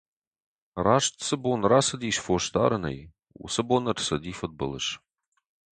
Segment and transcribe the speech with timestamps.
[0.87, 2.99] Раст цы бон рацыдис фосдарӕнӕй,
[3.41, 4.87] уыцы бон ӕрцыди фыдбылыз.